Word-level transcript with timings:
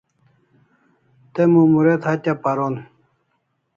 Te 1.33 1.41
Mumuret 1.51 2.01
hatya 2.09 2.33
paron 2.43 2.75